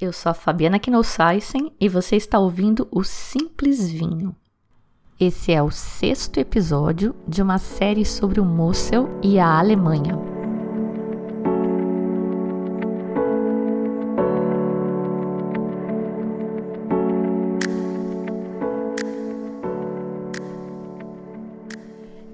[0.00, 4.34] Eu sou a Fabiana Knossaisen e você está ouvindo o Simples Vinho.
[5.20, 10.29] Esse é o sexto episódio de uma série sobre o Mosel e a Alemanha.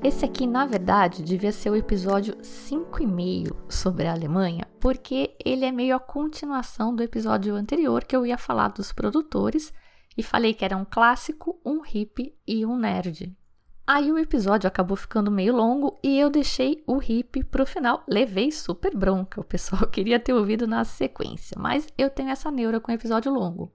[0.07, 5.72] Esse aqui, na verdade, devia ser o episódio 5,5 sobre a Alemanha, porque ele é
[5.72, 9.75] meio a continuação do episódio anterior que eu ia falar dos produtores
[10.17, 13.36] e falei que era um clássico, um hippie e um nerd.
[13.84, 18.04] Aí o episódio acabou ficando meio longo e eu deixei o hippie pro final.
[18.07, 22.79] Levei super bronca, o pessoal queria ter ouvido na sequência, mas eu tenho essa neura
[22.79, 23.75] com episódio longo.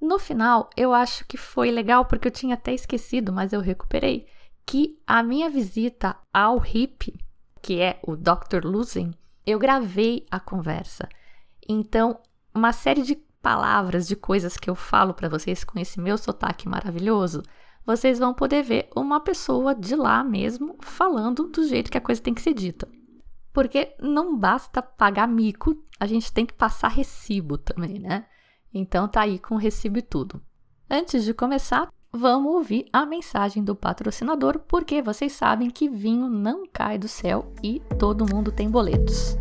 [0.00, 4.26] No final, eu acho que foi legal porque eu tinha até esquecido, mas eu recuperei
[4.68, 7.18] que a minha visita ao hippie,
[7.62, 8.66] que é o Dr.
[8.66, 9.14] Luzen,
[9.46, 11.08] eu gravei a conversa.
[11.66, 12.20] Então,
[12.54, 16.68] uma série de palavras, de coisas que eu falo para vocês com esse meu sotaque
[16.68, 17.42] maravilhoso,
[17.86, 22.20] vocês vão poder ver uma pessoa de lá mesmo falando do jeito que a coisa
[22.20, 22.86] tem que ser dita.
[23.54, 28.26] Porque não basta pagar mico, a gente tem que passar recibo também, né?
[28.74, 30.42] Então tá aí com recibo e tudo.
[30.90, 36.64] Antes de começar, vamos ouvir a mensagem do patrocinador, porque vocês sabem que vinho não
[36.72, 39.36] cai do céu e todo mundo tem boletos.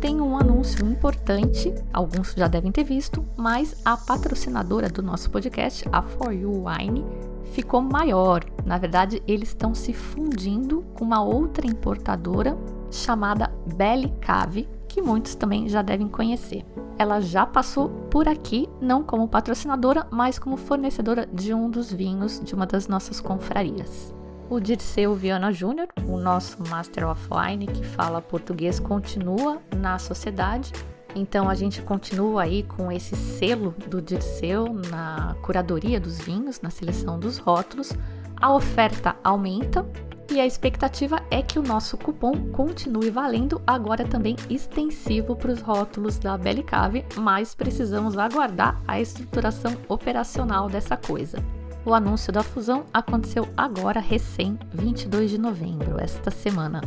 [0.00, 5.88] Tem um anúncio importante, alguns já devem ter visto, mas a patrocinadora do nosso podcast,
[5.92, 7.04] a For You Wine,
[7.52, 8.44] ficou maior.
[8.64, 12.58] Na verdade, eles estão se fundindo com uma outra importadora
[12.90, 16.66] chamada Belly Cave, que muitos também já devem conhecer.
[16.98, 22.38] Ela já passou por aqui, não como patrocinadora, mas como fornecedora de um dos vinhos
[22.40, 24.14] de uma das nossas confrarias.
[24.50, 30.72] O Dirceu Viana Júnior, o nosso Master of Wine que fala português, continua na sociedade.
[31.14, 36.68] Então a gente continua aí com esse selo do Dirceu na curadoria dos vinhos, na
[36.68, 37.94] seleção dos rótulos.
[38.36, 39.86] A oferta aumenta,
[40.32, 45.60] e a expectativa é que o nosso cupom continue valendo, agora também extensivo para os
[45.60, 51.36] rótulos da Bellicave, mas precisamos aguardar a estruturação operacional dessa coisa.
[51.84, 56.80] O anúncio da fusão aconteceu agora, recém, 22 de novembro, esta semana.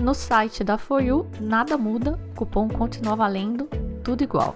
[0.00, 3.68] No site da For You, nada muda, cupom continua valendo,
[4.04, 4.54] tudo igual.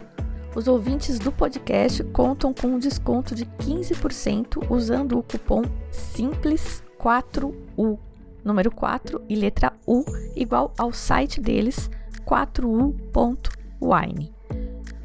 [0.55, 8.12] Os ouvintes do podcast contam com um desconto de 15% usando o cupom SIMPLES4U
[8.45, 10.05] número 4 e letra U,
[10.35, 11.91] igual ao site deles,
[12.27, 14.33] 4u.wine.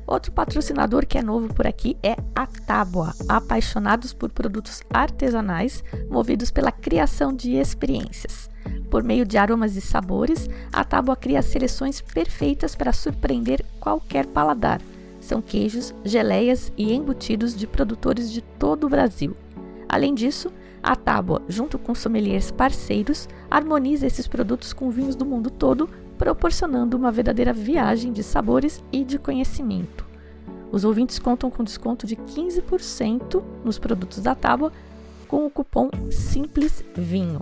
[0.07, 6.49] Outro patrocinador que é novo por aqui é a Tábua, apaixonados por produtos artesanais movidos
[6.49, 8.49] pela criação de experiências.
[8.89, 14.81] Por meio de aromas e sabores, a Tábua cria seleções perfeitas para surpreender qualquer paladar.
[15.19, 19.35] São queijos, geleias e embutidos de produtores de todo o Brasil.
[19.89, 20.49] Além disso,
[20.87, 26.95] a Tábua, junto com sommeliers parceiros, harmoniza esses produtos com vinhos do mundo todo, proporcionando
[26.95, 30.05] uma verdadeira viagem de sabores e de conhecimento.
[30.71, 34.71] Os ouvintes contam com desconto de 15% nos produtos da Tábua
[35.27, 37.41] com o cupom Simples Vinho.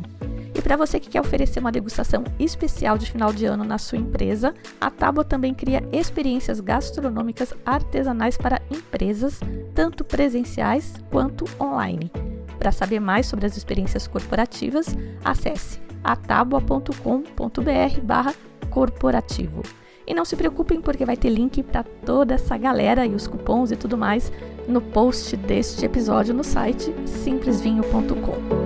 [0.56, 4.00] E para você que quer oferecer uma degustação especial de final de ano na sua
[4.00, 9.40] empresa, a Tábua também cria experiências gastronômicas artesanais para empresas,
[9.76, 12.10] tanto presenciais quanto online.
[12.58, 14.88] Para saber mais sobre as experiências corporativas,
[15.24, 18.34] acesse atabua.com.br barra
[18.70, 19.62] corporativo.
[20.08, 23.72] E não se preocupem porque vai ter link para toda essa galera e os cupons
[23.72, 24.32] e tudo mais
[24.68, 28.65] no post deste episódio no site simplesvinho.com.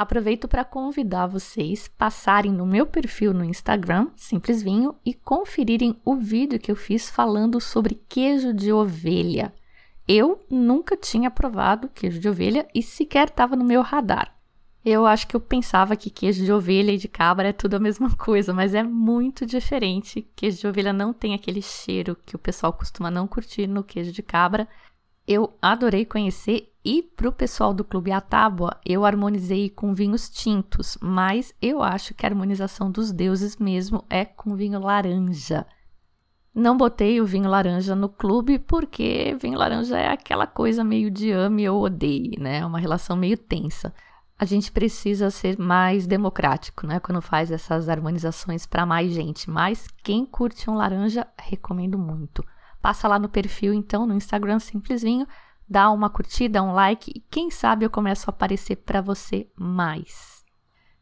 [0.00, 6.16] Aproveito para convidar vocês passarem no meu perfil no Instagram, Simples Vinho, e conferirem o
[6.16, 9.52] vídeo que eu fiz falando sobre queijo de ovelha.
[10.08, 14.34] Eu nunca tinha provado queijo de ovelha e sequer estava no meu radar.
[14.82, 17.78] Eu acho que eu pensava que queijo de ovelha e de cabra é tudo a
[17.78, 20.26] mesma coisa, mas é muito diferente.
[20.34, 24.12] Queijo de ovelha não tem aquele cheiro que o pessoal costuma não curtir no queijo
[24.12, 24.66] de cabra.
[25.28, 30.30] Eu adorei conhecer e para o pessoal do Clube A Tábua, eu harmonizei com vinhos
[30.30, 35.66] tintos, mas eu acho que a harmonização dos deuses mesmo é com vinho laranja.
[36.54, 41.30] Não botei o vinho laranja no clube porque vinho laranja é aquela coisa meio de
[41.30, 42.58] ame ou odeie, né?
[42.58, 43.94] É uma relação meio tensa.
[44.38, 46.98] A gente precisa ser mais democrático, né?
[46.98, 49.50] Quando faz essas harmonizações para mais gente.
[49.50, 52.42] Mas quem curte um laranja, recomendo muito.
[52.80, 55.26] Passa lá no perfil, então, no Instagram Simples Vinho,
[55.70, 60.44] dá uma curtida, um like e quem sabe eu começo a aparecer para você mais.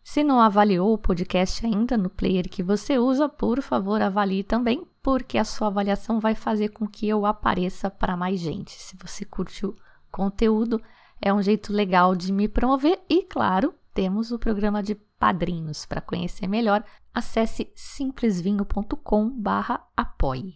[0.05, 4.87] Se não avaliou o podcast ainda no player que você usa, por favor, avalie também,
[5.03, 8.73] porque a sua avaliação vai fazer com que eu apareça para mais gente.
[8.73, 9.77] Se você curtiu o
[10.11, 10.83] conteúdo,
[11.21, 15.85] é um jeito legal de me promover e, claro, temos o programa de padrinhos.
[15.85, 20.55] Para conhecer melhor, acesse simplesvinho.com/apoie.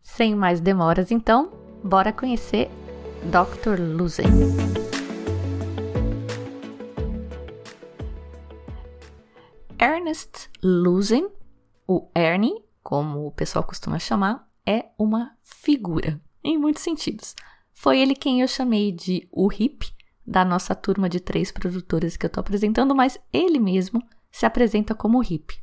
[0.00, 1.50] Sem mais demoras, então,
[1.84, 2.70] bora conhecer
[3.24, 3.78] Dr.
[3.78, 4.24] Luzen.
[9.78, 11.28] Ernest Luzen,
[11.86, 17.36] o Ernie, como o pessoal costuma chamar, é uma figura, em muitos sentidos.
[17.74, 19.92] Foi ele quem eu chamei de o hip
[20.26, 24.02] da nossa turma de três produtores que eu estou apresentando, mas ele mesmo
[24.32, 25.62] se apresenta como hip.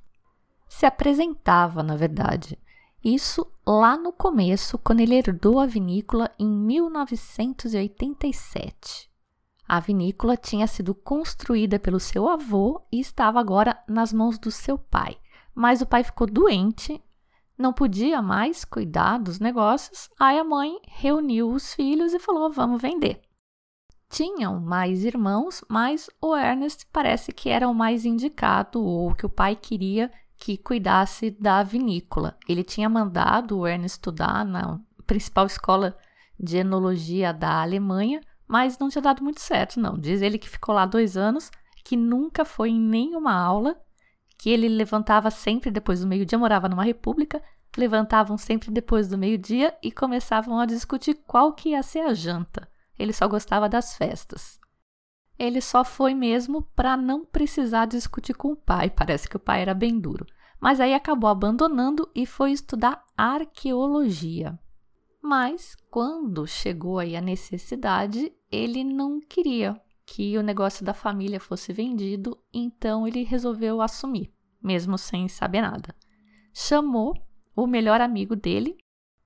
[0.69, 2.57] Se apresentava, na verdade.
[3.03, 9.11] Isso lá no começo, quando ele herdou a vinícola em 1987.
[9.67, 14.77] A vinícola tinha sido construída pelo seu avô e estava agora nas mãos do seu
[14.77, 15.17] pai.
[15.53, 17.03] Mas o pai ficou doente,
[17.57, 22.81] não podia mais cuidar dos negócios, aí a mãe reuniu os filhos e falou: vamos
[22.81, 23.19] vender.
[24.09, 29.29] Tinham mais irmãos, mas o Ernest parece que era o mais indicado ou que o
[29.29, 32.37] pai queria que cuidasse da vinícola.
[32.47, 35.97] Ele tinha mandado o Ernest estudar na principal escola
[36.39, 39.97] de enologia da Alemanha, mas não tinha dado muito certo, não.
[39.97, 41.51] Diz ele que ficou lá dois anos,
[41.83, 43.75] que nunca foi em nenhuma aula,
[44.37, 47.41] que ele levantava sempre depois do meio-dia, morava numa república,
[47.75, 52.69] levantavam sempre depois do meio-dia e começavam a discutir qual que ia ser a janta.
[52.97, 54.59] Ele só gostava das festas.
[55.37, 59.61] Ele só foi mesmo para não precisar discutir com o pai, parece que o pai
[59.61, 60.25] era bem duro.
[60.59, 64.57] Mas aí acabou abandonando e foi estudar arqueologia.
[65.21, 71.73] Mas quando chegou aí a necessidade, ele não queria que o negócio da família fosse
[71.73, 75.93] vendido, então ele resolveu assumir, mesmo sem saber nada.
[76.53, 77.13] Chamou
[77.55, 78.77] o melhor amigo dele,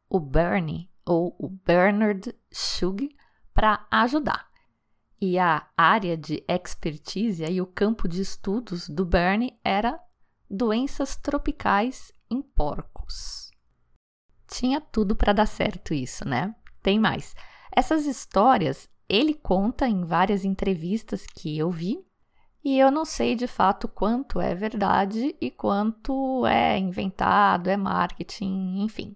[0.09, 3.09] o Bernie, ou o Bernard Shug,
[3.53, 4.50] para ajudar.
[5.21, 9.99] E a área de expertise e o campo de estudos do Bernie era
[10.49, 13.51] doenças tropicais em porcos.
[14.47, 16.55] Tinha tudo para dar certo isso, né?
[16.81, 17.35] Tem mais.
[17.71, 22.03] Essas histórias ele conta em várias entrevistas que eu vi,
[22.63, 28.81] e eu não sei de fato quanto é verdade e quanto é inventado, é marketing,
[28.81, 29.15] enfim.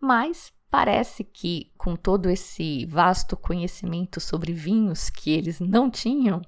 [0.00, 6.42] Mas Parece que, com todo esse vasto conhecimento sobre vinhos que eles não tinham,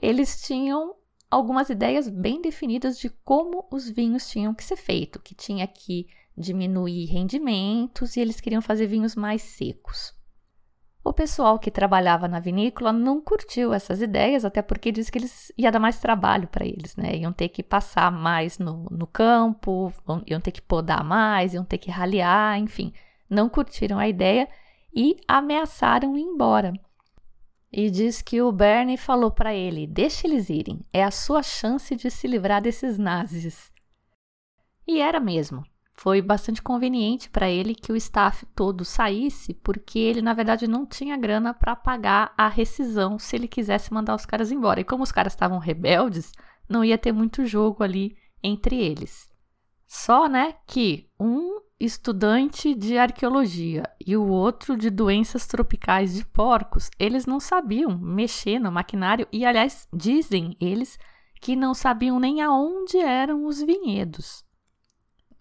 [0.00, 0.94] eles tinham
[1.30, 6.06] algumas ideias bem definidas de como os vinhos tinham que ser feitos, que tinha que
[6.36, 10.14] diminuir rendimentos e eles queriam fazer vinhos mais secos.
[11.02, 15.50] O pessoal que trabalhava na vinícola não curtiu essas ideias, até porque disse que eles
[15.56, 17.16] ia dar mais trabalho para eles, né?
[17.16, 19.92] Iam ter que passar mais no, no campo,
[20.26, 22.92] iam ter que podar mais, iam ter que ralear, enfim
[23.32, 24.48] não curtiram a ideia
[24.94, 26.72] e ameaçaram ir embora.
[27.72, 31.96] E diz que o Bernie falou para ele: Deixa eles irem, é a sua chance
[31.96, 33.72] de se livrar desses nazis.
[34.86, 35.64] E era mesmo.
[35.94, 40.84] Foi bastante conveniente para ele que o staff todo saísse, porque ele, na verdade, não
[40.84, 44.80] tinha grana para pagar a rescisão se ele quisesse mandar os caras embora.
[44.80, 46.32] E como os caras estavam rebeldes,
[46.68, 49.30] não ia ter muito jogo ali entre eles.
[49.86, 56.88] Só, né, que um estudante de arqueologia e o outro de doenças tropicais de porcos,
[56.96, 60.96] eles não sabiam mexer no maquinário e, aliás, dizem eles
[61.40, 64.44] que não sabiam nem aonde eram os vinhedos.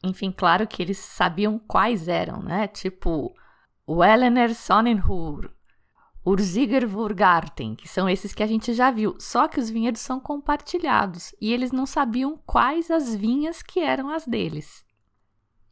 [0.04, 2.68] Enfim, claro que eles sabiam quais eram, né?
[2.68, 3.32] Tipo,
[3.88, 5.52] Wellener Sonnenhur,
[6.26, 9.16] Urziger Vorgarten, que são esses que a gente já viu.
[9.20, 14.10] Só que os vinhedos são compartilhados e eles não sabiam quais as vinhas que eram
[14.10, 14.84] as deles.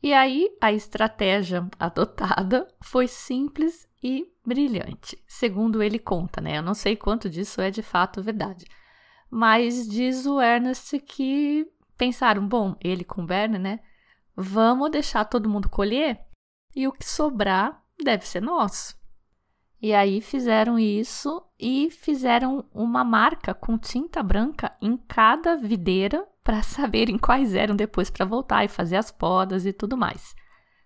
[0.02, 6.58] E aí a estratégia adotada foi simples e brilhante, segundo ele conta, né?
[6.58, 8.66] Eu não sei quanto disso é de fato verdade.
[9.30, 13.80] Mas diz o Ernest que pensaram, bom, ele com o Bernie, né?
[14.36, 16.26] Vamos deixar todo mundo colher
[16.74, 18.98] e o que sobrar deve ser nosso.
[19.82, 26.64] E aí fizeram isso e fizeram uma marca com tinta branca em cada videira para
[26.64, 30.34] saberem quais eram depois para voltar e fazer as podas e tudo mais.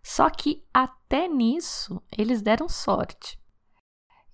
[0.03, 3.39] Só que até nisso eles deram sorte.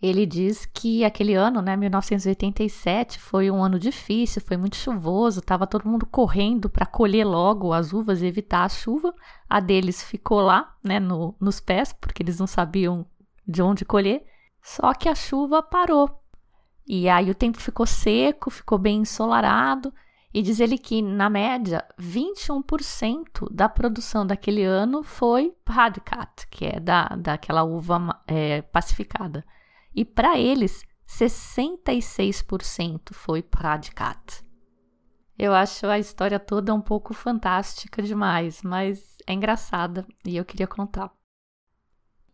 [0.02, 5.68] Ele diz que aquele ano, né, 1987, foi um ano difícil, foi muito chuvoso, estava
[5.68, 9.14] todo mundo correndo para colher logo as uvas e evitar a chuva.
[9.48, 13.06] A deles ficou lá, né, no, nos pés, porque eles não sabiam
[13.48, 14.26] de onde colher.
[14.64, 16.10] Só que a chuva parou.
[16.88, 19.94] E aí o tempo ficou seco, ficou bem ensolarado.
[20.34, 26.80] E diz ele que, na média, 21% da produção daquele ano foi Pradcat, que é
[26.80, 29.44] da, daquela uva é, pacificada.
[29.94, 34.46] E para eles, 66% foi Pradcat.
[35.38, 40.68] Eu acho a história toda um pouco fantástica demais, mas é engraçada e eu queria
[40.68, 41.12] contar.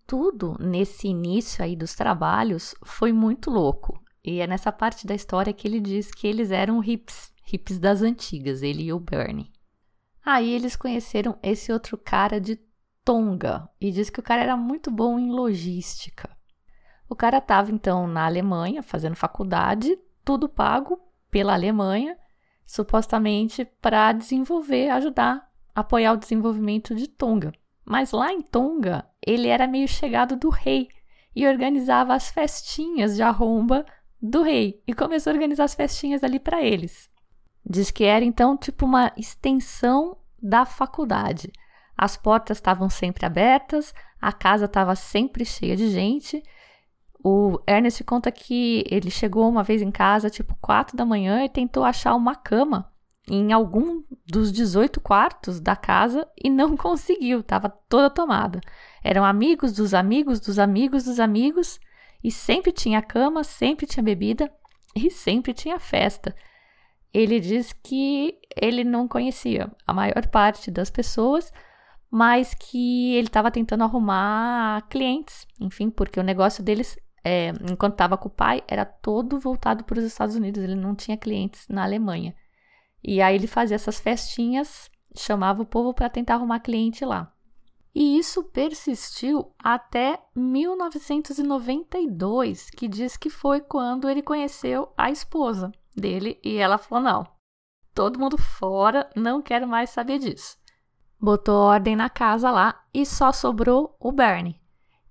[0.05, 3.99] Tudo nesse início aí dos trabalhos foi muito louco.
[4.23, 8.01] E é nessa parte da história que ele diz que eles eram hips, hips das
[8.01, 9.51] antigas, ele e o Bernie.
[10.23, 12.59] Aí eles conheceram esse outro cara de
[13.03, 16.35] Tonga e diz que o cara era muito bom em logística.
[17.07, 20.99] O cara estava então na Alemanha fazendo faculdade, tudo pago
[21.29, 22.17] pela Alemanha,
[22.65, 27.53] supostamente para desenvolver, ajudar, apoiar o desenvolvimento de Tonga.
[27.85, 30.89] Mas lá em Tonga, ele era meio chegado do rei
[31.35, 33.85] e organizava as festinhas de arromba
[34.19, 37.07] do rei e começou a organizar as festinhas ali para eles.
[37.67, 41.51] Diz que era então tipo uma extensão da faculdade.
[41.97, 46.43] As portas estavam sempre abertas, a casa estava sempre cheia de gente
[47.27, 51.49] o Ernest conta que ele chegou uma vez em casa, tipo, quatro da manhã, e
[51.49, 52.93] tentou achar uma cama
[53.27, 58.61] em algum dos 18 quartos da casa e não conseguiu, estava toda tomada.
[59.03, 61.79] Eram amigos dos amigos dos amigos dos amigos,
[62.23, 64.51] e sempre tinha cama, sempre tinha bebida
[64.95, 66.35] e sempre tinha festa.
[67.15, 71.53] Ele diz que ele não conhecia a maior parte das pessoas,
[72.11, 78.17] mas que ele estava tentando arrumar clientes, enfim, porque o negócio deles é, enquanto estava
[78.17, 81.85] com o pai, era todo voltado para os Estados Unidos, ele não tinha clientes na
[81.85, 82.35] Alemanha.
[83.01, 87.31] E aí ele fazia essas festinhas, chamava o povo para tentar arrumar cliente lá.
[87.95, 96.39] E isso persistiu até 1992, que diz que foi quando ele conheceu a esposa dele
[96.43, 97.27] e ela falou: não,
[97.93, 100.57] todo mundo fora, não quero mais saber disso.
[101.19, 104.59] Botou ordem na casa lá e só sobrou o Bernie.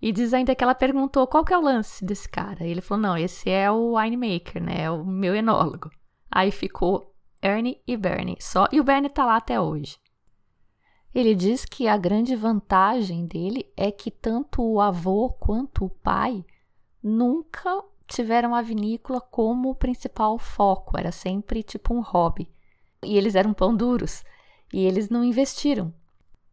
[0.01, 2.67] E diz ainda que ela perguntou qual que é o lance desse cara.
[2.67, 4.83] E ele falou: não, esse é o winemaker, né?
[4.83, 5.91] É o meu enólogo.
[6.31, 8.69] Aí ficou Ernie e Bernie só.
[8.71, 9.99] E o Bernie tá lá até hoje.
[11.15, 16.45] Ele diz que a grande vantagem dele é que tanto o avô quanto o pai
[17.01, 17.71] nunca
[18.07, 22.51] tiveram a vinícola como principal foco, era sempre tipo um hobby.
[23.03, 24.25] E eles eram pão duros
[24.73, 25.93] e eles não investiram.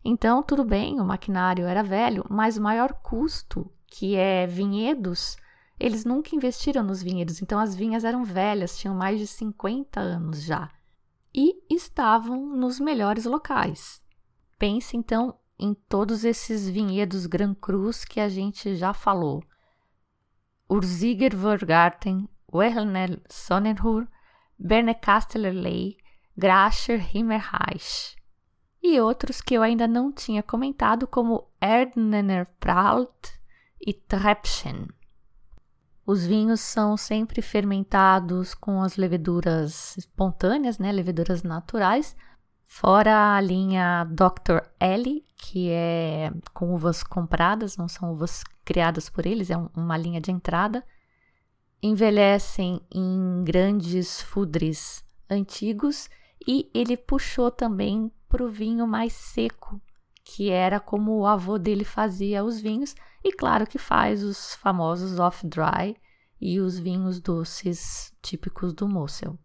[0.03, 5.37] Então, tudo bem, o maquinário era velho, mas o maior custo, que é vinhedos,
[5.79, 7.41] eles nunca investiram nos vinhedos.
[7.41, 10.69] Então, as vinhas eram velhas, tinham mais de 50 anos já.
[11.33, 14.01] E estavam nos melhores locais.
[14.57, 19.43] Pense então em todos esses vinhedos Gran Cruz que a gente já falou.
[20.71, 24.07] Urziger Vorgarten, Werner Sonnenhur,
[24.57, 25.97] Bernekastelerley,
[26.37, 28.15] Gracher Himmerreich
[28.81, 33.29] e outros que eu ainda não tinha comentado, como Erdnener Pralt
[33.79, 34.87] e Treppchen.
[36.05, 42.15] Os vinhos são sempre fermentados com as leveduras espontâneas, né, leveduras naturais,
[42.63, 44.65] fora a linha Dr.
[44.79, 50.21] Ellie, que é com uvas compradas, não são uvas criadas por eles, é uma linha
[50.21, 50.81] de entrada.
[51.83, 56.09] Envelhecem em grandes fudres antigos
[56.47, 59.81] e ele puxou também para o vinho mais seco,
[60.23, 65.19] que era como o avô dele fazia os vinhos, e claro que faz os famosos
[65.19, 65.97] off-dry
[66.39, 69.37] e os vinhos doces típicos do Mosel.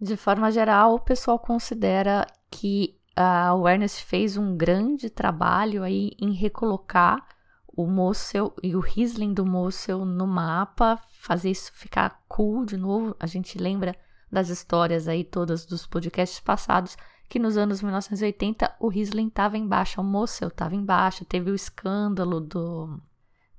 [0.00, 6.12] De forma geral, o pessoal considera que uh, o Ernest fez um grande trabalho aí
[6.20, 7.33] em recolocar
[7.76, 13.16] o Mosel e o Riesling do Mosel no mapa, fazer isso ficar cool de novo.
[13.18, 13.96] A gente lembra
[14.30, 16.96] das histórias aí todas dos podcasts passados
[17.28, 21.50] que nos anos 1980 o Riesling estava em baixa, o Mosel estava em baixa, teve
[21.50, 23.00] o escândalo do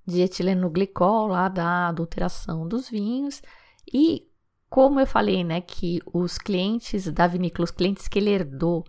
[0.07, 3.41] etileno glicol lá da adulteração dos vinhos
[3.91, 4.29] e
[4.69, 8.83] como eu falei, né, que os clientes da vinícola, os clientes que ele herdou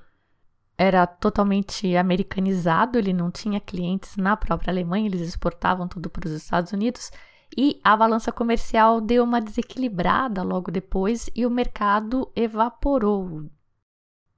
[0.78, 6.33] era totalmente americanizado, ele não tinha clientes na própria Alemanha, eles exportavam tudo para os
[6.33, 7.11] Estados Unidos
[7.56, 13.25] e a balança comercial deu uma desequilibrada logo depois e o mercado evaporou.
[13.25, 13.50] O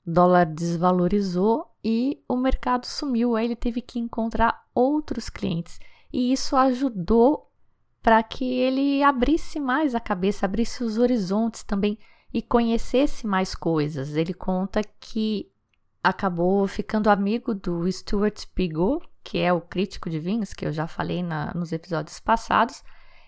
[0.06, 3.34] dólar desvalorizou e o mercado sumiu.
[3.34, 5.80] Aí ele teve que encontrar outros clientes
[6.12, 7.50] e isso ajudou
[8.02, 11.98] para que ele abrisse mais a cabeça, abrisse os horizontes também
[12.32, 14.14] e conhecesse mais coisas.
[14.14, 15.50] Ele conta que
[16.02, 20.86] acabou ficando amigo do Stuart Pigot, que é o crítico de vinhos, que eu já
[20.86, 22.82] falei na, nos episódios passados,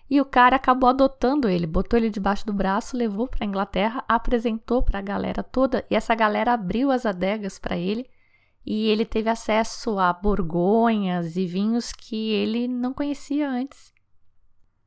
[0.09, 4.03] e o cara acabou adotando ele, botou ele debaixo do braço, levou para a Inglaterra,
[4.07, 8.09] apresentou para a galera toda, e essa galera abriu as adegas para ele,
[8.65, 13.91] e ele teve acesso a borgonhas e vinhos que ele não conhecia antes.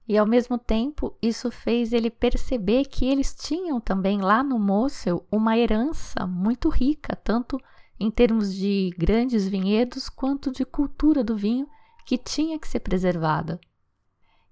[0.07, 5.27] E ao mesmo tempo, isso fez ele perceber que eles tinham também lá no Mosel
[5.33, 7.59] uma herança muito rica, tanto
[7.99, 11.69] em termos de grandes vinhedos quanto de cultura do vinho
[12.05, 13.61] que tinha que ser preservada.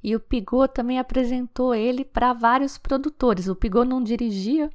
[0.02, 3.46] E o Pigot também apresentou ele para vários produtores.
[3.46, 4.70] O Pigot não dirigia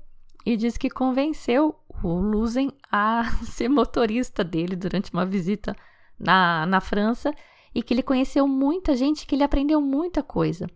[0.46, 5.76] e diz que convenceu o Luzen a ser motorista dele durante uma visita
[6.18, 7.34] na, na França
[7.76, 10.68] e que ele conheceu muita gente, que ele aprendeu muita coisa.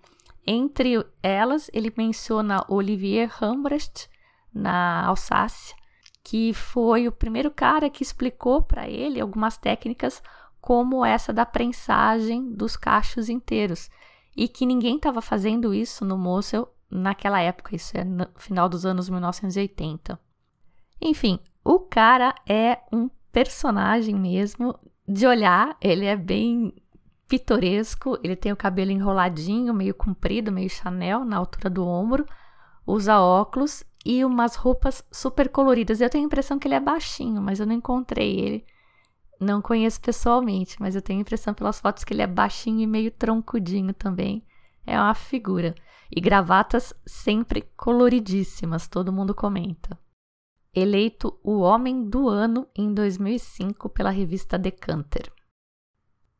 [0.45, 4.09] Entre elas, ele menciona Olivier Hambrecht,
[4.53, 5.75] na Alsácia,
[6.23, 10.21] que foi o primeiro cara que explicou para ele algumas técnicas
[10.59, 13.89] como essa da prensagem dos cachos inteiros
[14.35, 18.85] e que ninguém estava fazendo isso no Mosel naquela época, isso é no final dos
[18.85, 20.19] anos 1980.
[21.01, 26.73] Enfim, o cara é um personagem mesmo de olhar, ele é bem
[27.27, 32.25] pitoresco, ele tem o cabelo enroladinho, meio comprido, meio Chanel, na altura do ombro,
[32.85, 36.01] usa óculos e umas roupas super coloridas.
[36.01, 38.65] Eu tenho a impressão que ele é baixinho, mas eu não encontrei ele.
[39.39, 42.87] Não conheço pessoalmente, mas eu tenho a impressão pelas fotos que ele é baixinho e
[42.87, 44.45] meio troncudinho também.
[44.85, 45.75] É uma figura.
[46.11, 49.97] E gravatas sempre coloridíssimas, todo mundo comenta.
[50.73, 55.31] Eleito o Homem do Ano em 2005 pela revista Decanter.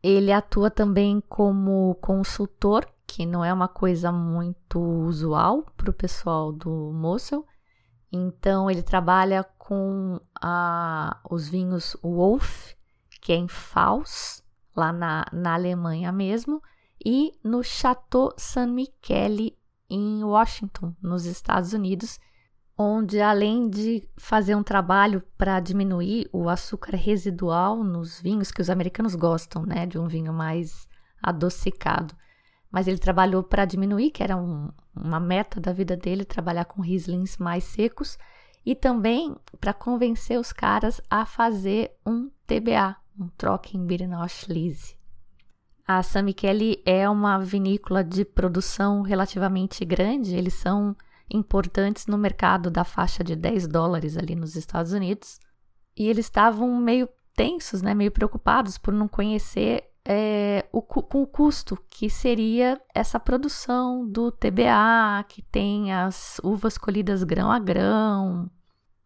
[0.04, 6.52] Ele atua também como consultor, que não é uma coisa muito usual para o pessoal
[6.52, 7.46] do Mosel.
[8.12, 12.74] Então, ele trabalha com a, os vinhos Wolf,
[13.22, 14.44] que é em Faust,
[14.76, 16.62] lá na, na Alemanha mesmo,
[17.04, 19.58] e no Chateau San Michele,
[19.90, 22.20] em Washington, nos Estados Unidos,
[22.78, 28.70] onde além de fazer um trabalho para diminuir o açúcar residual nos vinhos que os
[28.70, 30.88] americanos gostam, né, de um vinho mais
[31.22, 32.16] adocicado,
[32.72, 36.82] mas ele trabalhou para diminuir, que era um, uma meta da vida dele, trabalhar com
[36.82, 38.18] Rieslings mais secos
[38.66, 44.96] e também para convencer os caras a fazer um TBA, um Trockenbeerenauslese.
[45.86, 50.96] A San Michele é uma vinícola de produção relativamente grande, eles são
[51.30, 55.40] importantes no mercado da faixa de 10 dólares ali nos Estados Unidos.
[55.98, 61.28] E eles estavam meio tensos, né, meio preocupados por não conhecer é, o, com o
[61.28, 68.50] custo que seria essa produção do TBA, que tem as uvas colhidas grão a grão.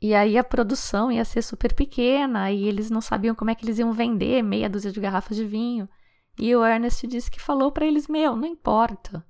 [0.02, 3.66] E aí a produção ia ser super pequena e eles não sabiam como é que
[3.66, 5.90] eles iam vender meia dúzia de garrafas de vinho.
[6.38, 9.26] E o Ernest disse que falou para eles: Meu, não importa.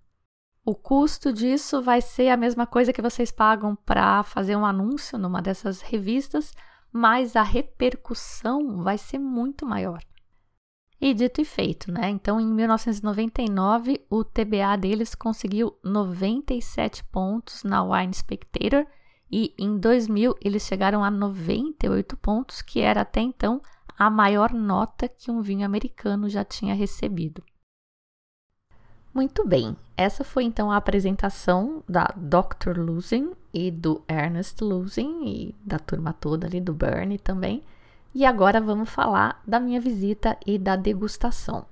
[0.65, 5.17] O custo disso vai ser a mesma coisa que vocês pagam para fazer um anúncio
[5.17, 6.51] numa dessas revistas,
[6.91, 10.01] mas a repercussão vai ser muito maior.
[10.99, 12.09] E dito e feito, né?
[12.09, 18.85] Então, em 1999, o TBA deles conseguiu 97 pontos na Wine Spectator
[19.31, 23.61] e em 2000 eles chegaram a 98 pontos, que era até então
[23.97, 27.43] a maior nota que um vinho americano já tinha recebido.
[29.13, 32.77] Muito bem, essa foi então a apresentação da Dr.
[32.77, 37.63] Losing e do Ernest Losing e da turma toda ali do Bernie também.
[38.17, 41.65] E agora vamos falar da minha visita e da degustação.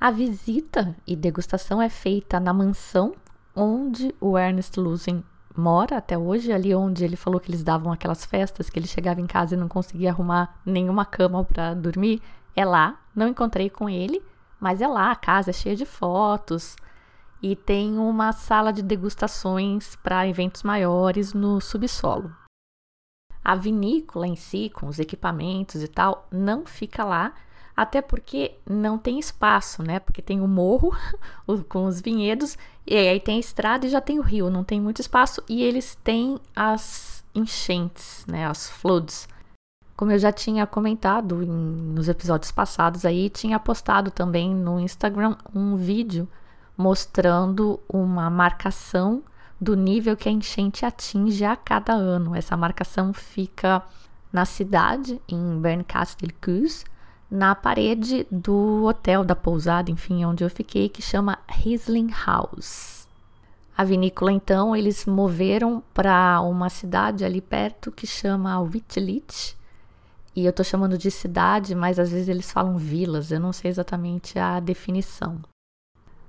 [0.00, 3.12] A visita e degustação é feita na mansão
[3.56, 5.24] onde o Ernest Losing
[5.56, 9.20] mora até hoje, ali onde ele falou que eles davam aquelas festas, que ele chegava
[9.20, 12.22] em casa e não conseguia arrumar nenhuma cama para dormir.
[12.54, 14.22] É lá, não encontrei com ele,
[14.60, 16.76] mas é lá, a casa é cheia de fotos
[17.42, 22.30] e tem uma sala de degustações para eventos maiores no subsolo.
[23.44, 27.34] A vinícola em si, com os equipamentos e tal, não fica lá,
[27.76, 29.98] até porque não tem espaço, né?
[29.98, 30.96] Porque tem o morro
[31.68, 34.80] com os vinhedos, e aí tem a estrada e já tem o rio, não tem
[34.80, 38.46] muito espaço, e eles têm as enchentes, né?
[38.46, 39.28] As floods,
[39.96, 45.36] como eu já tinha comentado em, nos episódios passados aí, tinha postado também no Instagram
[45.54, 46.28] um vídeo
[46.76, 49.22] mostrando uma marcação
[49.64, 52.36] do nível que a enchente atinge a cada ano.
[52.36, 53.82] Essa marcação fica
[54.30, 56.84] na cidade, em Berncastel-Kues,
[57.30, 63.08] na parede do hotel, da pousada, enfim, onde eu fiquei, que chama Riesling House.
[63.76, 69.56] A vinícola, então, eles moveram para uma cidade ali perto que chama Wittlich.
[70.36, 73.70] E eu tô chamando de cidade, mas às vezes eles falam vilas, eu não sei
[73.70, 75.40] exatamente a definição.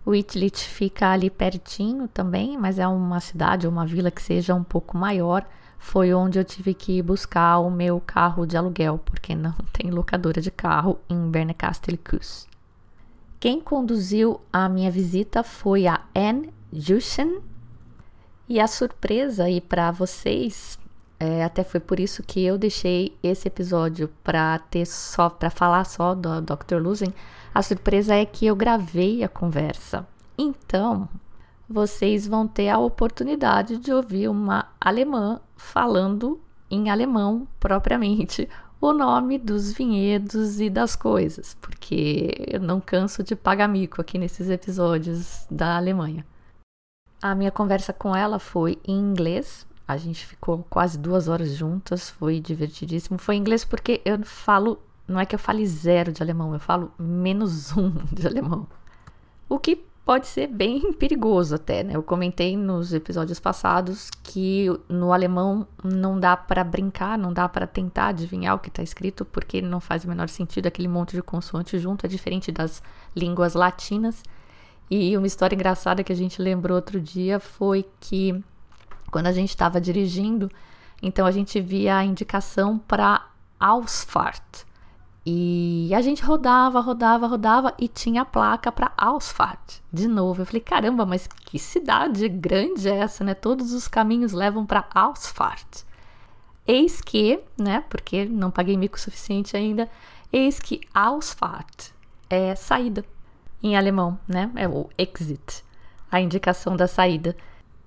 [0.05, 4.63] Wittlich fica ali pertinho também, mas é uma cidade ou uma vila que seja um
[4.63, 5.45] pouco maior
[5.85, 10.41] foi onde eu tive que buscar o meu carro de aluguel, porque não tem locadora
[10.41, 12.47] de carro em Bernecastel-Kues.
[13.39, 17.39] Quem conduziu a minha visita foi a Anne Jushen.
[18.49, 20.79] E a surpresa aí para vocês,
[21.19, 25.83] é, até foi por isso que eu deixei esse episódio para ter só para falar
[25.85, 26.77] só do Dr.
[26.79, 27.13] Luzen.
[27.55, 30.05] A surpresa é que eu gravei a conversa.
[30.37, 31.07] Então,
[31.69, 38.49] vocês vão ter a oportunidade de ouvir uma alemã falando em alemão propriamente
[38.81, 44.17] o nome dos vinhedos e das coisas, porque eu não canso de pagar mico aqui
[44.17, 46.25] nesses episódios da Alemanha.
[47.21, 52.09] A minha conversa com ela foi em inglês, a gente ficou quase duas horas juntas,
[52.09, 53.17] foi divertidíssimo.
[53.17, 56.59] Foi em inglês porque eu falo, não é que eu fale zero de alemão, eu
[56.59, 58.67] falo menos um de alemão.
[59.47, 61.95] O que pode ser bem perigoso até, né?
[61.95, 67.65] Eu comentei nos episódios passados que no alemão não dá para brincar, não dá para
[67.65, 71.23] tentar adivinhar o que está escrito, porque não faz o menor sentido aquele monte de
[71.23, 72.83] consoante junto, é diferente das
[73.15, 74.23] línguas latinas.
[74.89, 78.43] E uma história engraçada que a gente lembrou outro dia foi que
[79.11, 80.51] quando a gente estava dirigindo,
[81.01, 83.27] então a gente via a indicação para
[83.59, 84.63] Ausfahrt,
[85.25, 89.79] e a gente rodava, rodava, rodava e tinha a placa para Ausfahrt.
[89.91, 93.33] De novo, eu falei, caramba, mas que cidade grande é essa, né?
[93.33, 95.83] Todos os caminhos levam para Ausfahrt.
[96.67, 99.89] Eis que, né, porque não paguei mico suficiente ainda,
[100.31, 101.89] eis que Ausfahrt
[102.29, 103.03] é saída
[103.63, 104.51] em alemão, né?
[104.55, 105.63] É o exit,
[106.11, 107.35] a indicação da saída.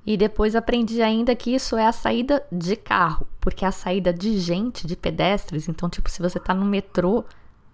[0.09, 4.11] E depois aprendi ainda que isso é a saída de carro, porque é a saída
[4.11, 5.68] de gente, de pedestres.
[5.68, 7.27] Então, tipo, se você tá no metrô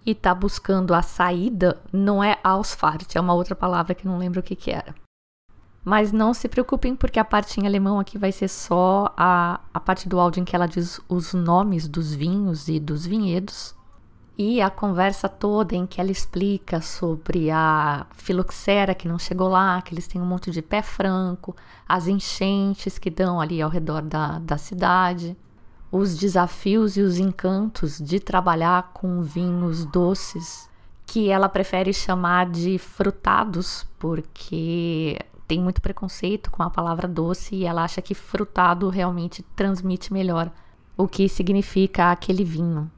[0.05, 4.41] e tá buscando a saída, não é Ausfahrt, é uma outra palavra que não lembro
[4.41, 4.93] o que que era.
[5.81, 9.79] Mas não se preocupem, porque a parte em alemão aqui vai ser só a, a
[9.79, 13.73] parte do áudio em que ela diz os nomes dos vinhos e dos vinhedos.
[14.37, 19.81] E a conversa toda em que ela explica sobre a filoxera que não chegou lá,
[19.81, 21.55] que eles têm um monte de pé franco,
[21.87, 25.37] as enchentes que dão ali ao redor da, da cidade,
[25.89, 30.69] os desafios e os encantos de trabalhar com vinhos doces,
[31.05, 35.17] que ela prefere chamar de frutados, porque
[35.47, 40.51] tem muito preconceito com a palavra doce e ela acha que frutado realmente transmite melhor
[40.97, 42.91] o que significa aquele vinho.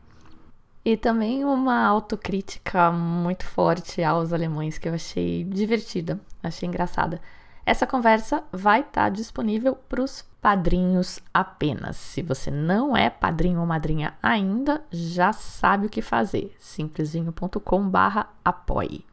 [0.87, 7.19] E também uma autocrítica muito forte aos alemães que eu achei divertida, achei engraçada.
[7.65, 11.97] Essa conversa vai estar tá disponível para os padrinhos apenas.
[11.97, 16.55] Se você não é padrinho ou madrinha ainda, já sabe o que fazer.
[16.57, 19.06] simplesvinho.com/apoie.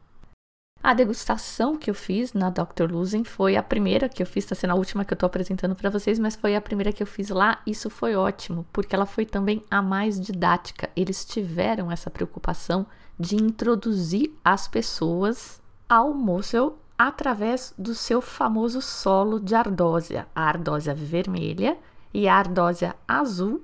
[0.85, 2.91] A degustação que eu fiz na Dr.
[2.91, 5.75] Luzen foi a primeira que eu fiz, está sendo a última que eu estou apresentando
[5.75, 7.59] para vocês, mas foi a primeira que eu fiz lá.
[7.65, 10.87] Isso foi ótimo, porque ela foi também a mais didática.
[10.95, 12.85] Eles tiveram essa preocupação
[13.19, 20.93] de introduzir as pessoas ao Mosel através do seu famoso solo de ardósia, a ardósia
[20.93, 21.79] vermelha
[22.13, 23.63] e a ardósia azul,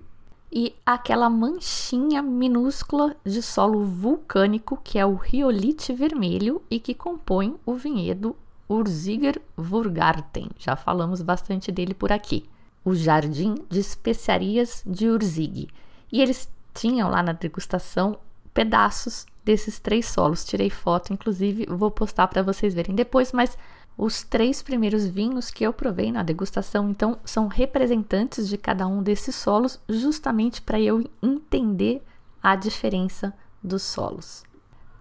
[0.51, 7.55] e aquela manchinha minúscula de solo vulcânico que é o riolite vermelho e que compõe
[7.65, 8.35] o vinhedo
[8.67, 10.49] Urziger Wurgarten.
[10.57, 12.45] Já falamos bastante dele por aqui.
[12.83, 15.69] O jardim de especiarias de Urzig.
[16.11, 18.17] E eles tinham lá na degustação
[18.53, 20.43] pedaços desses três solos.
[20.43, 23.57] Tirei foto, inclusive, vou postar para vocês verem depois, mas
[24.01, 29.03] os três primeiros vinhos que eu provei na degustação, então, são representantes de cada um
[29.03, 32.01] desses solos, justamente para eu entender
[32.41, 34.43] a diferença dos solos.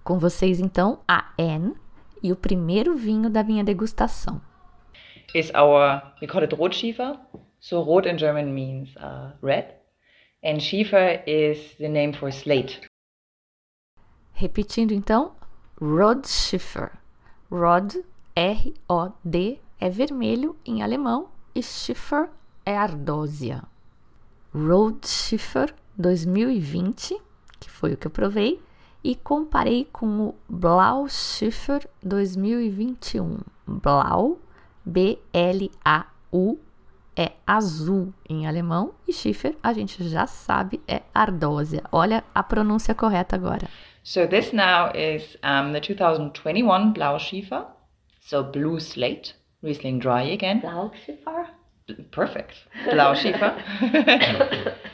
[0.04, 1.74] Com vocês, então, a Anne
[2.22, 4.38] e o primeiro vinho da minha degustação.
[5.34, 7.18] Is our, we call it Rotschiefer.
[7.58, 9.76] So Rot in German means uh, red,
[10.44, 12.78] and Schiefer is the name for slate.
[14.34, 15.32] Repetindo então,
[15.80, 17.00] Rodschiefer.
[17.50, 22.28] Rod R-O-D é vermelho em alemão e Schiffer
[22.64, 23.62] é ardósia.
[24.54, 27.20] Roadschiffer 2020,
[27.58, 28.60] que foi o que eu provei,
[29.02, 33.38] e comparei com o Blau Schiffer 2021.
[33.66, 34.38] Blau,
[34.84, 36.58] B-L-A-U,
[37.16, 41.82] é azul em alemão e Schiffer, a gente já sabe, é ardósia.
[41.92, 43.68] Olha a pronúncia correta agora.
[44.02, 47.66] So this now is um, the 2021 Blauschiefer,
[48.30, 50.60] so blue slate, Riesling dry again.
[50.60, 51.48] Blauschiefer?
[52.12, 52.68] Perfect.
[52.84, 53.56] Blauschiefer.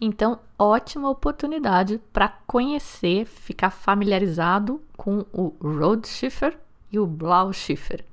[0.00, 6.56] Então, ótima oportunidade para conhecer, ficar familiarizado com o Rotschiefer
[6.92, 8.04] e o Blauschiefer,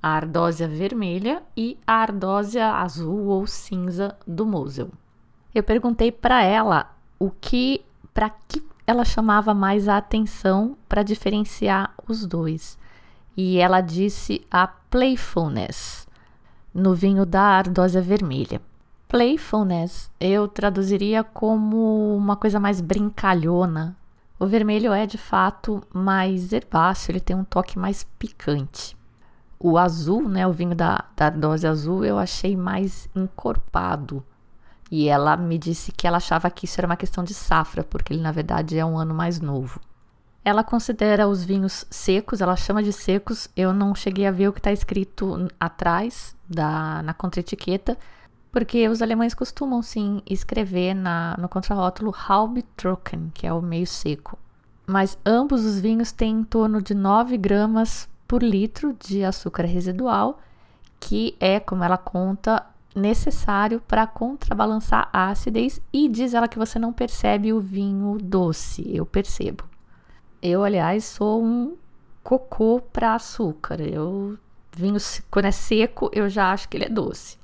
[0.00, 4.92] a ardósia vermelha e a ardósia azul ou cinza do Mosel.
[5.52, 11.92] Eu perguntei para ela o que, para que ela chamava mais a atenção para diferenciar
[12.06, 12.78] os dois.
[13.36, 16.06] E ela disse a playfulness
[16.74, 18.60] no vinho da ardósia vermelha.
[19.08, 23.96] Playfulness eu traduziria como uma coisa mais brincalhona.
[24.38, 28.96] O vermelho é de fato mais herbáceo, ele tem um toque mais picante.
[29.58, 34.24] O azul, né, o vinho da, da dose azul, eu achei mais encorpado.
[34.90, 38.12] E ela me disse que ela achava que isso era uma questão de safra, porque
[38.12, 39.80] ele na verdade é um ano mais novo.
[40.44, 43.48] Ela considera os vinhos secos, ela chama de secos.
[43.56, 47.96] Eu não cheguei a ver o que está escrito atrás da na contraetiqueta,
[48.50, 54.36] porque os alemães costumam sim escrever na, no contrarótulo Halbtrocken, que é o meio seco.
[54.86, 60.40] Mas ambos os vinhos têm em torno de 9 gramas por litro de açúcar residual,
[60.98, 66.78] que é, como ela conta, necessário para contrabalançar a acidez e diz ela que você
[66.78, 68.84] não percebe o vinho doce.
[68.94, 69.71] Eu percebo.
[70.42, 71.76] Eu, aliás, sou um
[72.22, 73.80] cocô para açúcar.
[73.80, 74.36] Eu
[74.76, 74.98] vinho
[75.30, 77.38] quando é seco, eu já acho que ele é doce.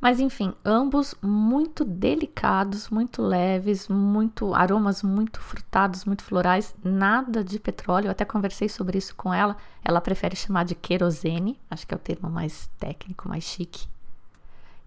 [0.00, 7.58] Mas enfim, ambos muito delicados, muito leves, muito aromas muito frutados, muito florais, nada de
[7.58, 8.06] petróleo.
[8.06, 9.56] Eu até conversei sobre isso com ela.
[9.84, 13.88] Ela prefere chamar de querosene, acho que é o termo mais técnico, mais chique.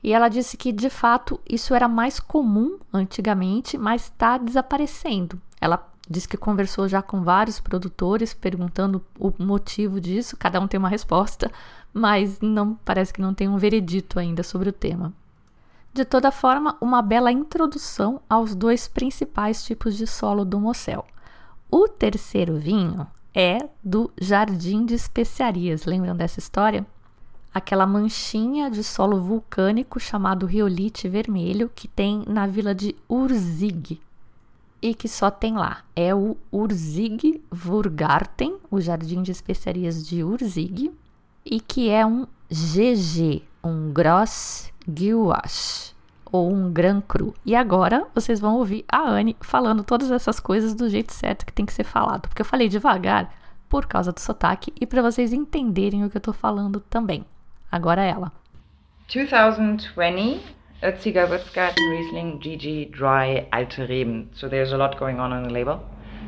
[0.03, 5.41] E ela disse que de fato isso era mais comum antigamente, mas está desaparecendo.
[5.59, 10.77] Ela disse que conversou já com vários produtores perguntando o motivo disso, cada um tem
[10.77, 11.51] uma resposta,
[11.93, 15.13] mas não parece que não tem um veredito ainda sobre o tema.
[15.93, 21.05] De toda forma, uma bela introdução aos dois principais tipos de solo do Mosel.
[21.69, 25.85] O terceiro vinho é do Jardim de Especiarias.
[25.85, 26.85] Lembram dessa história?
[27.53, 33.99] Aquela manchinha de solo vulcânico chamado riolite vermelho que tem na vila de Urzig
[34.81, 35.83] e que só tem lá.
[35.95, 40.91] É o Urzig Vurgarten, o Jardim de Especiarias de Urzig,
[41.45, 45.95] e que é um GG, um Gross Gilwash,
[46.31, 47.33] ou um Gran Cru.
[47.45, 51.53] E agora vocês vão ouvir a Anne falando todas essas coisas do jeito certo que
[51.53, 53.33] tem que ser falado, porque eu falei devagar
[53.69, 57.25] por causa do sotaque e para vocês entenderem o que eu tô falando também.
[57.71, 58.31] Agora ela.
[59.13, 64.31] 2020 Ötziger Wirtsgarten Riesling GG Dry Alte Reben.
[64.33, 65.79] So there's a lot going on on the label.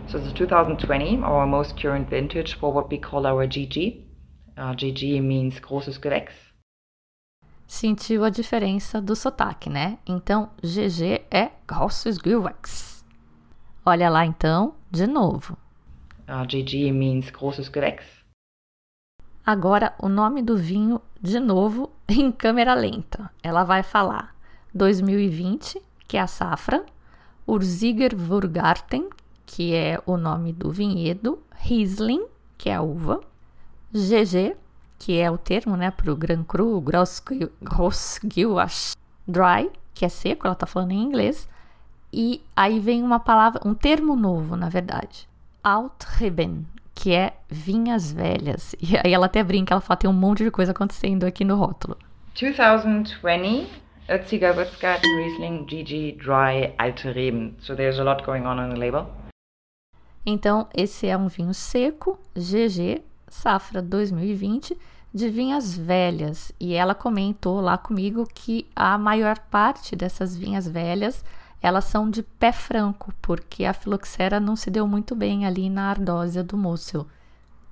[0.08, 4.04] So it's 2020, our most current vintage for what we call our GG.
[4.56, 6.54] Uh, GG means großes Gewächs.
[7.66, 9.98] Sentiu a diferença do sotaque, né?
[10.06, 13.04] Então, GG é großes Gewächs.
[13.84, 15.58] Olha lá então, de novo.
[16.30, 18.06] Uh, GG means großes Gewächs.
[19.44, 23.32] Agora, o nome do vinho, de novo, em câmera lenta.
[23.42, 24.34] Ela vai falar
[24.74, 26.86] 2020, que é a safra,
[27.46, 29.10] Urziger Vurgarten,
[29.46, 32.26] que é o nome do vinhedo, Riesling,
[32.58, 33.20] que é a uva,
[33.94, 34.56] GG,
[34.98, 36.82] que é o termo, né, para o Gran Cru,
[37.62, 38.96] Grossgilwash
[39.28, 41.48] Dry, que é seco, ela está falando em inglês,
[42.12, 45.28] e aí vem uma palavra, um termo novo, na verdade,
[45.64, 48.76] Altreben, que é vinhas velhas.
[48.80, 51.56] E aí ela até brinca, ela fala, tem um monte de coisa acontecendo aqui no
[51.56, 51.98] rótulo.
[52.40, 53.82] 2020,
[55.18, 57.56] Riesling GG Dry Alte Reben.
[57.60, 59.08] So there's a lot going on on the label.
[60.26, 64.78] Então, esse é um vinho seco, GG, safra 2020,
[65.14, 66.52] de vinhas velhas.
[66.60, 71.26] E ela comentou lá comigo que a maior parte dessas vinhas velhas
[71.60, 75.90] elas são de pé franco, porque a filoxera não se deu muito bem ali na
[75.90, 77.08] ardósia do Mosel.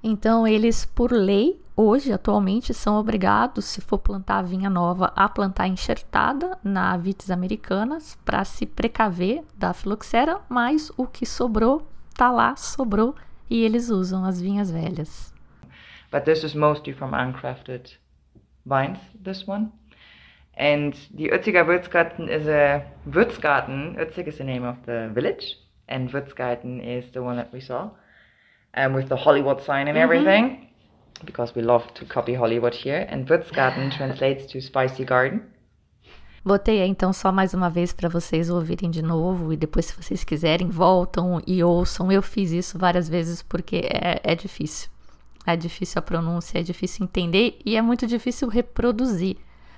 [0.04, 5.68] Então, eles, por lei, hoje, atualmente, são obrigados, se for plantar vinha nova, a plantar
[5.68, 12.56] enxertada na vites americanas para se precaver da filoxera, mas o que sobrou, tá lá,
[12.56, 13.16] sobrou,
[13.48, 15.32] e eles usam as vinhas velhas.
[16.12, 17.98] But this is mostly from uncrafted
[18.66, 19.72] vines, this one.
[20.58, 23.96] And the Ötziger Würzgarten is a Würzgarten.
[23.98, 27.92] Ötzig is the name of the village, and Würzgarten is the one that we saw,
[28.76, 29.98] um, with the Hollywood sign and mm-hmm.
[29.98, 30.70] everything,
[31.26, 33.08] because we love to copy Hollywood here.
[33.10, 35.42] And Würzgarten translates to spicy garden.
[36.44, 40.24] Botei então só mais uma vez para vocês ouvirem de novo e depois, se vocês
[40.24, 42.12] quiserem, voltam e ouçam.
[42.12, 44.90] Eu fiz isso várias vezes porque é, é difícil.
[45.46, 49.38] É difícil a pronúncia, é difícil entender e é muito difícil reproduzir.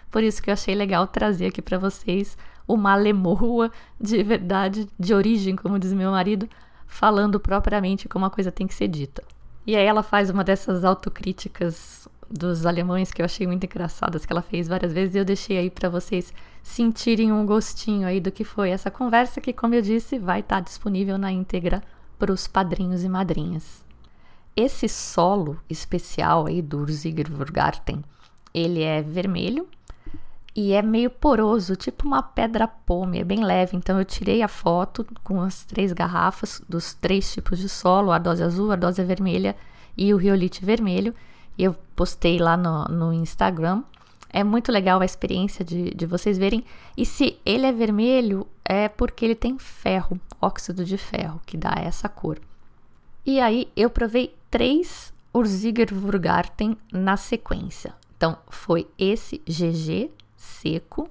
[0.09, 5.13] Por isso que eu achei legal trazer aqui para vocês uma lemoa de verdade, de
[5.13, 6.47] origem, como diz meu marido,
[6.93, 9.23] falando propriamente como a coisa tem que ser dita.
[9.65, 14.31] E aí ela faz uma dessas autocríticas dos alemães que eu achei muito engraçadas, que
[14.31, 18.31] ela fez várias vezes, e eu deixei aí para vocês sentirem um gostinho aí do
[18.31, 21.81] que foi essa conversa, que, como eu disse, vai estar tá disponível na íntegra
[22.19, 23.83] para os padrinhos e madrinhas.
[24.55, 28.03] Esse solo especial aí do Urziger Vorgarten,
[28.53, 29.67] ele é vermelho
[30.55, 33.75] e é meio poroso, tipo uma pedra pome, é bem leve.
[33.75, 38.19] Então eu tirei a foto com as três garrafas dos três tipos de solo, a
[38.19, 39.55] dose azul, a dose vermelha
[39.97, 41.13] e o riolite vermelho
[41.57, 43.83] eu postei lá no, no Instagram.
[44.29, 46.63] É muito legal a experiência de, de vocês verem.
[46.97, 51.75] E se ele é vermelho, é porque ele tem ferro, óxido de ferro, que dá
[51.77, 52.39] essa cor.
[53.25, 57.93] E aí eu provei três Urziger Wurgarten na sequência.
[58.17, 60.09] Então foi esse GG
[60.63, 61.09] seco,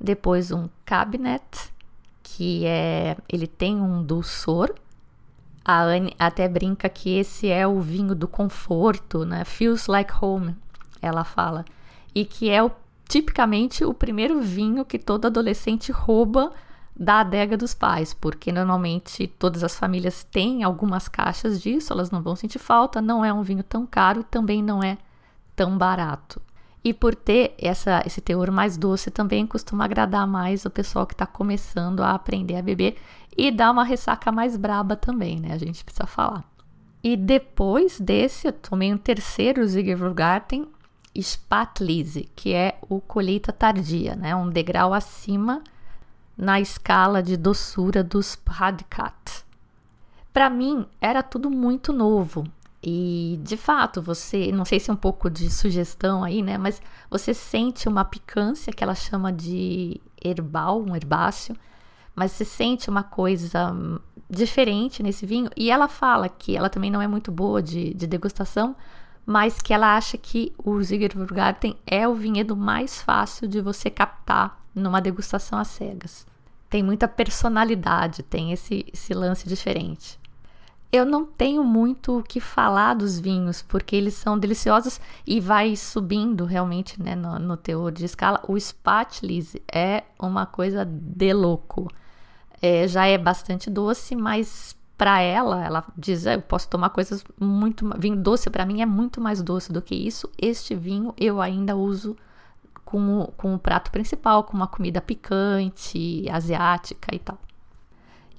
[0.00, 1.72] depois um Cabinet,
[2.22, 4.74] que é ele tem um dulçor
[5.64, 9.44] a Anne até brinca que esse é o vinho do conforto, né?
[9.44, 10.56] Feels like home,
[11.00, 11.64] ela fala.
[12.14, 12.70] E que é o,
[13.08, 16.52] tipicamente o primeiro vinho que todo adolescente rouba
[16.98, 22.20] da adega dos pais, porque normalmente todas as famílias têm algumas caixas disso, elas não
[22.20, 24.98] vão sentir falta, não é um vinho tão caro também não é
[25.54, 26.42] tão barato.
[26.82, 31.12] E por ter essa, esse teor mais doce, também costuma agradar mais o pessoal que
[31.14, 32.96] está começando a aprender a beber
[33.36, 35.52] e dá uma ressaca mais braba também, né?
[35.52, 36.44] A gente precisa falar.
[37.02, 40.66] E depois desse, eu tomei um terceiro Zigervurgarten
[41.18, 44.34] Spatlise, que é o colheita tardia, né?
[44.34, 45.62] Um degrau acima
[46.36, 49.44] na escala de doçura dos Pradkat.
[50.32, 52.44] Para mim, era tudo muito novo.
[52.82, 56.56] E de fato, você, não sei se é um pouco de sugestão aí, né?
[56.56, 61.54] Mas você sente uma picância que ela chama de herbal, um herbáceo,
[62.14, 63.74] mas você sente uma coisa
[64.28, 65.50] diferente nesse vinho.
[65.56, 68.74] E ela fala que ela também não é muito boa de, de degustação,
[69.26, 74.60] mas que ela acha que o Zigerburgarten é o vinhedo mais fácil de você captar
[74.74, 76.26] numa degustação às cegas.
[76.68, 80.19] Tem muita personalidade, tem esse, esse lance diferente.
[80.92, 85.76] Eu não tenho muito o que falar dos vinhos, porque eles são deliciosos e vai
[85.76, 88.42] subindo realmente né, no, no teor de escala.
[88.48, 91.88] O Spatlis é uma coisa de louco.
[92.60, 97.88] É, já é bastante doce, mas para ela, ela diz: eu posso tomar coisas muito.
[97.96, 100.28] Vinho doce para mim é muito mais doce do que isso.
[100.36, 102.16] Este vinho eu ainda uso
[102.84, 107.38] com o, com o prato principal, com uma comida picante, asiática e tal.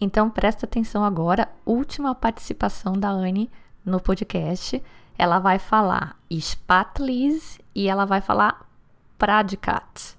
[0.02, 3.52] Então presta atenção agora, última participação da Anne
[3.86, 4.82] no podcast.
[5.16, 8.68] Ela vai falar Spatlis e ela vai falar
[9.20, 10.16] Pradicat,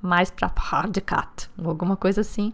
[0.00, 2.52] mais para Pradicat, alguma coisa assim.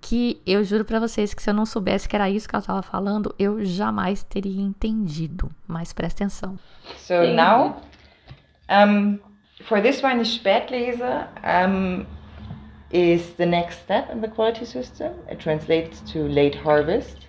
[0.00, 2.60] Que eu juro para vocês que se eu não soubesse que era isso que ela
[2.60, 5.50] estava falando, eu jamais teria entendido.
[5.66, 6.56] Mas presta atenção.
[6.98, 7.80] So now,
[8.70, 9.18] um,
[9.64, 12.06] for this one, Spätlese, um,
[12.94, 15.12] is the next step in the quality system.
[15.28, 17.26] It translates to late harvest.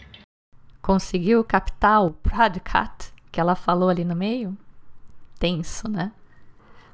[0.81, 4.55] Conseguiu captar o Pradcat que ela falou ali no meio?
[5.39, 6.11] Tenso, né?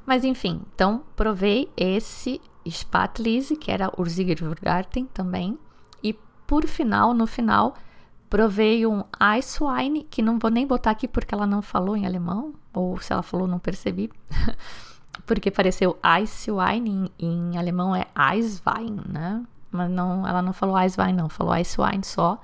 [0.06, 5.60] Mas enfim, então provei esse Spatlise, que era Urzigerwurgarten também.
[6.02, 6.14] E
[6.48, 7.76] por final, no final,
[8.30, 12.54] provei um Eiswein, que não vou nem botar aqui porque ela não falou em alemão,
[12.74, 14.10] ou se ela falou, não percebi.
[15.26, 19.44] porque pareceu Eiswein, em, em alemão é Eiswein, né?
[19.72, 22.42] Mas não, ela não falou Eiswein, não, falou Eiswein só.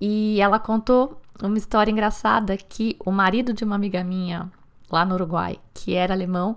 [0.00, 4.50] E ela contou uma história engraçada que o marido de uma amiga minha
[4.90, 6.56] lá no Uruguai, que era alemão,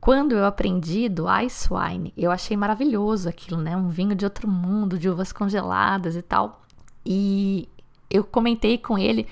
[0.00, 3.76] quando eu aprendi do Eiswein, eu achei maravilhoso aquilo, né?
[3.76, 6.62] Um vinho de outro mundo, de uvas congeladas e tal.
[7.04, 7.68] E
[8.08, 9.26] eu comentei com ele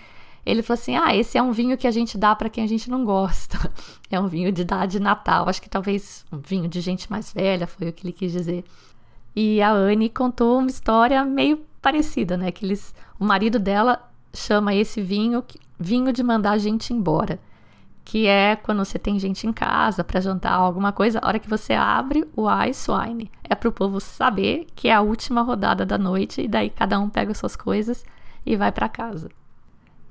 [0.47, 2.69] ele falou assim: Ah, esse é um vinho que a gente dá para quem a
[2.69, 3.59] gente não gosta.
[4.09, 5.49] É um vinho de dar de Natal.
[5.49, 8.65] Acho que talvez um vinho de gente mais velha, foi o que ele quis dizer.
[9.35, 12.53] E a Anne contou uma história meio parecida, né?
[12.53, 15.43] Que eles, o marido dela chama esse vinho
[15.77, 17.41] vinho de mandar a gente embora.
[18.05, 21.51] Que é quando você tem gente em casa para jantar alguma coisa, a hora que
[21.51, 23.29] você abre o Ice Wine.
[23.43, 27.01] É para o povo saber que é a última rodada da noite e daí cada
[27.01, 28.05] um pega suas coisas
[28.45, 29.29] e vai para casa.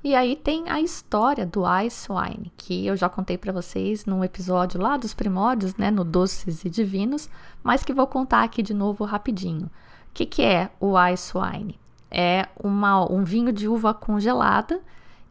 [0.06, 4.22] E aí tem a história do Ice Wine, que eu já contei para vocês num
[4.22, 7.28] episódio lá dos primórdios, né, no Doces e Divinos,
[7.60, 9.66] mas que vou contar aqui de novo rapidinho.
[9.66, 9.70] O
[10.14, 11.76] que, que é o Ice Wine?
[12.08, 14.80] É uma, um vinho de uva congelada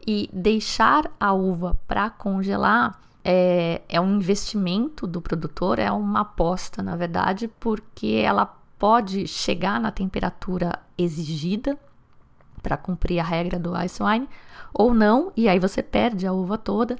[0.06, 6.82] e deixar a uva para congelar é, é um investimento do produtor, é uma aposta,
[6.82, 8.44] na verdade, porque ela
[8.78, 11.78] pode chegar na temperatura exigida
[12.66, 14.28] para cumprir a regra do ice wine
[14.74, 16.96] ou não, e aí você perde a uva toda.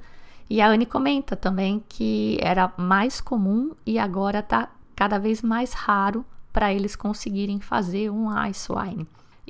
[0.49, 5.73] E a Anne comenta também que era mais comum e agora está cada vez mais
[5.73, 9.05] raro para eles conseguirem fazer um ice wine,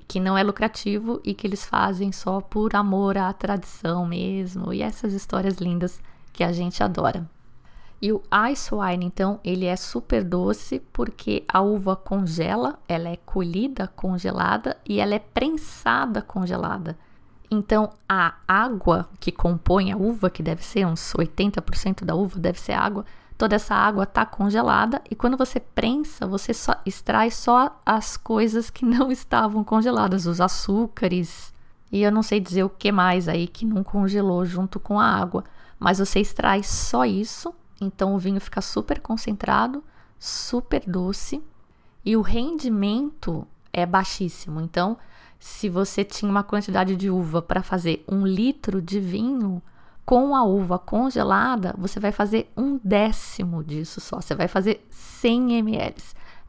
[0.07, 4.82] que não é lucrativo e que eles fazem só por amor à tradição mesmo e
[4.82, 6.01] essas histórias lindas
[6.34, 7.30] que a gente adora.
[8.00, 8.22] E o
[8.52, 14.78] ice wine, então, ele é super doce porque a uva congela, ela é colhida congelada
[14.88, 16.95] e ela é prensada congelada.
[17.50, 22.60] Então, a água que compõe a uva, que deve ser uns 80% da uva, deve
[22.60, 23.04] ser água,
[23.36, 28.70] toda essa água está congelada e quando você prensa, você só extrai só as coisas
[28.70, 31.52] que não estavam congeladas, os açúcares.
[31.91, 35.06] E eu não sei dizer o que mais aí que não congelou junto com a
[35.06, 35.43] água,
[35.80, 39.84] mas você extrai só isso então o vinho fica super concentrado,
[40.19, 41.43] super doce
[42.03, 44.61] e o rendimento é baixíssimo.
[44.61, 44.97] Então,
[45.39, 49.61] se você tinha uma quantidade de uva para fazer um litro de vinho,
[50.07, 54.21] com a uva congelada, você vai fazer um décimo disso só.
[54.21, 55.95] Você vai fazer 100 ml.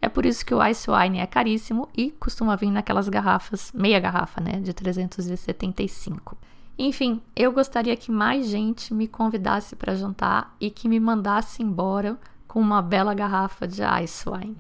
[0.01, 3.99] É por isso que o ice wine é caríssimo e costuma vir naquelas garrafas, meia
[3.99, 6.39] garrafa, né, de 375.
[6.79, 12.17] Enfim, eu gostaria que mais gente me convidasse para jantar e que me mandasse embora
[12.47, 14.57] com uma bela garrafa de ice wine.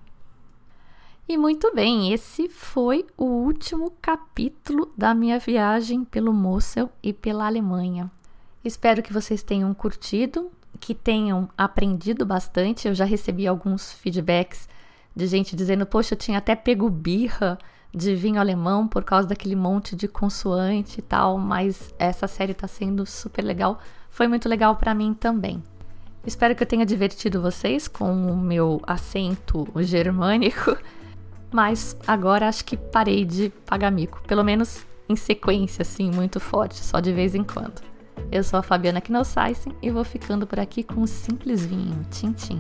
[1.29, 7.47] E muito bem, esse foi o último capítulo da minha viagem pelo Mosel e pela
[7.47, 8.11] Alemanha.
[8.65, 10.51] Espero que vocês tenham curtido,
[10.81, 12.89] que tenham aprendido bastante.
[12.89, 14.69] Eu já recebi alguns feedbacks
[15.15, 17.59] de gente dizendo: Poxa, eu tinha até pego birra
[17.95, 22.69] de vinho alemão por causa daquele monte de consoante e tal, mas essa série tá
[22.69, 23.79] sendo super legal.
[24.11, 25.63] Foi muito legal para mim também.
[26.27, 30.77] Espero que eu tenha divertido vocês com o meu acento germânico,
[31.51, 36.85] mas agora acho que parei de pagar mico, pelo menos em sequência, assim, muito forte,
[36.85, 37.81] só de vez em quando.
[38.31, 42.05] Eu sou a Fabiana Knossaisen e vou ficando por aqui com um simples vinho.
[42.11, 42.59] Tchim, tchim.